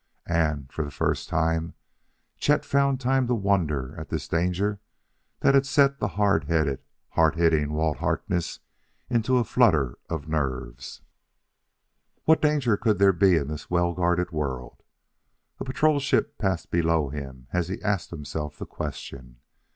And, 0.25 0.73
for 0.73 0.83
the 0.83 0.89
first 0.89 1.29
time, 1.29 1.75
Chet 2.39 2.65
found 2.65 2.99
time 2.99 3.27
to 3.27 3.35
wonder 3.35 3.95
at 3.99 4.09
this 4.09 4.27
danger 4.27 4.79
that 5.41 5.53
had 5.53 5.67
set 5.67 5.99
the 5.99 6.07
hard 6.07 6.45
headed, 6.45 6.81
hard 7.09 7.35
hitting 7.35 7.73
Walt 7.73 7.97
Harkness 7.99 8.61
into 9.11 9.37
a 9.37 9.43
flutter 9.43 9.99
of 10.09 10.27
nerves. 10.27 11.01
What 12.23 12.41
danger 12.41 12.77
could 12.77 12.97
there 12.97 13.13
be 13.13 13.35
in 13.35 13.47
this 13.47 13.69
well 13.69 13.93
guarded 13.93 14.31
world? 14.31 14.81
A 15.59 15.63
patrol 15.65 15.99
ship 15.99 16.39
passed 16.39 16.71
below 16.71 17.09
him 17.09 17.45
as 17.53 17.67
he 17.67 17.79
asked 17.83 18.09
himself 18.09 18.57
the 18.57 18.65
question. 18.65 19.35